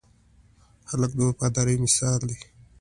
هلک 0.89 1.11
د 1.15 1.19
وفادارۍ 1.29 1.75
مثال 1.83 2.19
دی. 2.29 2.37